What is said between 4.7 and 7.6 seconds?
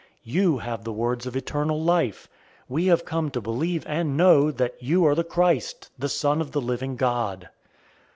you are the Christ, the Son of the living God."